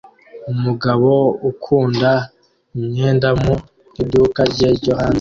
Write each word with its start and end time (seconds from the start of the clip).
Umugabo 0.51 1.09
ukunda 1.49 2.11
imyenda 2.77 3.29
mu 3.41 3.53
iduka 4.03 4.41
rye 4.51 4.69
ryo 4.79 4.93
hanze 4.99 5.09